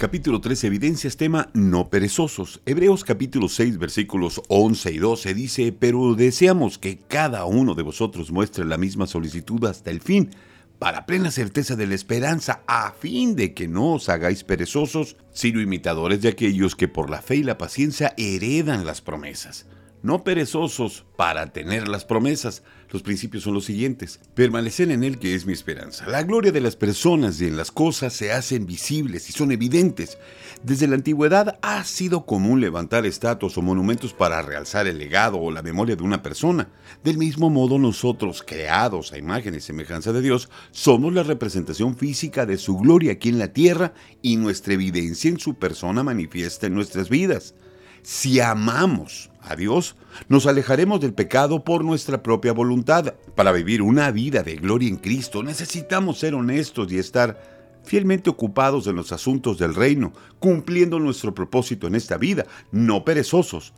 [0.00, 2.62] Capítulo 3, evidencias, tema no perezosos.
[2.64, 8.30] Hebreos capítulo 6, versículos 11 y 12 dice, pero deseamos que cada uno de vosotros
[8.30, 10.30] muestre la misma solicitud hasta el fin,
[10.78, 15.60] para plena certeza de la esperanza, a fin de que no os hagáis perezosos, sino
[15.60, 19.66] imitadores de aquellos que por la fe y la paciencia heredan las promesas
[20.02, 22.62] no perezosos para tener las promesas.
[22.90, 24.20] Los principios son los siguientes.
[24.34, 26.06] Permanecer en Él que es mi esperanza.
[26.08, 30.18] La gloria de las personas y en las cosas se hacen visibles y son evidentes.
[30.62, 35.50] Desde la antigüedad ha sido común levantar estatuas o monumentos para realzar el legado o
[35.50, 36.68] la memoria de una persona.
[37.04, 42.44] Del mismo modo nosotros, creados a imagen y semejanza de Dios, somos la representación física
[42.46, 46.74] de su gloria aquí en la tierra y nuestra evidencia en su persona manifiesta en
[46.74, 47.54] nuestras vidas.
[48.02, 49.96] Si amamos a Dios,
[50.28, 53.14] nos alejaremos del pecado por nuestra propia voluntad.
[53.34, 57.40] Para vivir una vida de gloria en Cristo necesitamos ser honestos y estar
[57.84, 63.72] fielmente ocupados en los asuntos del reino, cumpliendo nuestro propósito en esta vida, no perezosos.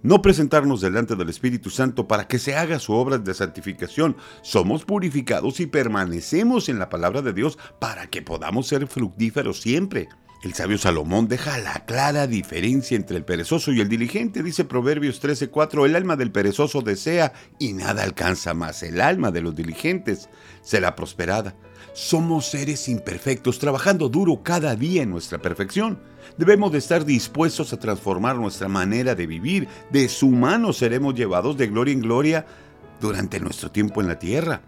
[0.00, 4.16] No presentarnos delante del Espíritu Santo para que se haga su obra de santificación.
[4.42, 10.08] Somos purificados y permanecemos en la palabra de Dios para que podamos ser fructíferos siempre.
[10.40, 14.44] El sabio Salomón deja la clara diferencia entre el perezoso y el diligente.
[14.44, 18.84] Dice Proverbios 13:4, el alma del perezoso desea y nada alcanza más.
[18.84, 20.28] El alma de los diligentes
[20.62, 21.56] será prosperada.
[21.92, 25.98] Somos seres imperfectos, trabajando duro cada día en nuestra perfección.
[26.36, 29.66] Debemos de estar dispuestos a transformar nuestra manera de vivir.
[29.90, 32.46] De su mano seremos llevados de gloria en gloria
[33.00, 34.62] durante nuestro tiempo en la tierra.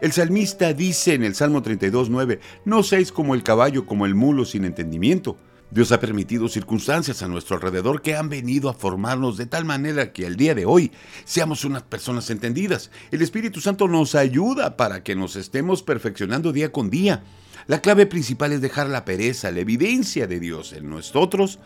[0.00, 4.44] El salmista dice en el Salmo 32.9, no seáis como el caballo, como el mulo
[4.44, 5.36] sin entendimiento.
[5.70, 10.12] Dios ha permitido circunstancias a nuestro alrededor que han venido a formarnos de tal manera
[10.12, 10.92] que al día de hoy
[11.24, 12.90] seamos unas personas entendidas.
[13.10, 17.24] El Espíritu Santo nos ayuda para que nos estemos perfeccionando día con día.
[17.66, 21.58] La clave principal es dejar la pereza, la evidencia de Dios en nosotros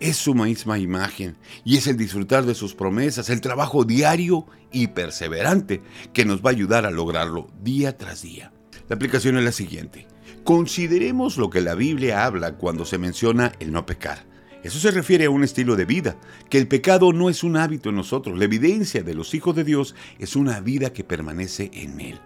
[0.00, 4.88] es su misma imagen y es el disfrutar de sus promesas, el trabajo diario y
[4.88, 8.52] perseverante que nos va a ayudar a lograrlo día tras día.
[8.88, 10.08] La aplicación es la siguiente.
[10.42, 14.24] Consideremos lo que la Biblia habla cuando se menciona el no pecar.
[14.62, 16.16] Eso se refiere a un estilo de vida,
[16.50, 19.64] que el pecado no es un hábito en nosotros, la evidencia de los hijos de
[19.64, 22.20] Dios es una vida que permanece en Él.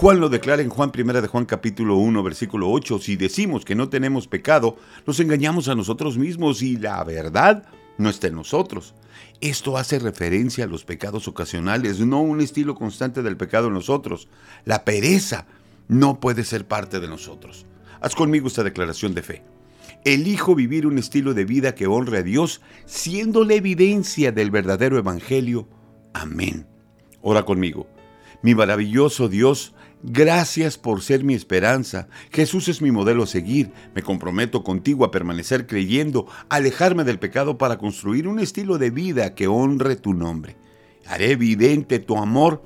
[0.00, 3.74] Juan lo declara en Juan 1 de Juan capítulo 1 versículo 8, si decimos que
[3.74, 4.76] no tenemos pecado,
[5.08, 7.64] nos engañamos a nosotros mismos y la verdad
[7.96, 8.94] no está en nosotros.
[9.40, 14.28] Esto hace referencia a los pecados ocasionales, no un estilo constante del pecado en nosotros.
[14.64, 15.48] La pereza
[15.88, 17.66] no puede ser parte de nosotros.
[18.00, 19.42] Haz conmigo esta declaración de fe.
[20.04, 24.96] Elijo vivir un estilo de vida que honre a Dios, siendo la evidencia del verdadero
[24.96, 25.68] Evangelio.
[26.14, 26.68] Amén.
[27.20, 27.88] Ora conmigo.
[28.42, 32.08] Mi maravilloso Dios, Gracias por ser mi esperanza.
[32.30, 33.72] Jesús es mi modelo a seguir.
[33.94, 39.34] Me comprometo contigo a permanecer creyendo, alejarme del pecado para construir un estilo de vida
[39.34, 40.56] que honre tu nombre.
[41.06, 42.62] Haré evidente tu amor,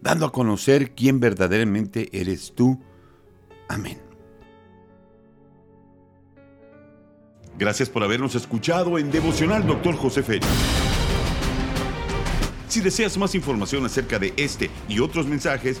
[0.00, 2.78] dando a conocer quién verdaderamente eres tú.
[3.68, 3.98] Amén.
[7.58, 10.46] Gracias por habernos escuchado en Devocional, Doctor José Félix.
[12.68, 15.80] Si deseas más información acerca de este y otros mensajes,